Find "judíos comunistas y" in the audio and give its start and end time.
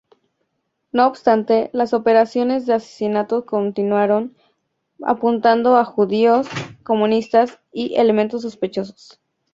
5.85-7.93